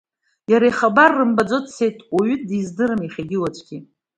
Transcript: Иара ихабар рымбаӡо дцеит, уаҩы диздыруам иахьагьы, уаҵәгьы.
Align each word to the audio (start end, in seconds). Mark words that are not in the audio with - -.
Иара 0.51 0.65
ихабар 0.69 1.11
рымбаӡо 1.17 1.57
дцеит, 1.65 1.97
уаҩы 2.13 2.35
диздыруам 2.49 3.01
иахьагьы, 3.03 3.37
уаҵәгьы. 3.39 3.77